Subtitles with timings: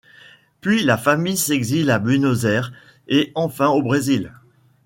[0.61, 2.71] Puis la famille s'exile à Buenos Aires
[3.07, 4.33] et enfin au Brésil.